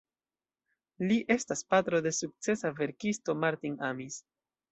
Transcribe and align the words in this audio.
Li 1.09 1.17
estas 1.35 1.61
patro 1.73 2.01
de 2.07 2.13
sukcesa 2.21 2.73
verkisto 2.81 3.39
Martin 3.45 3.79
Amis. 3.91 4.19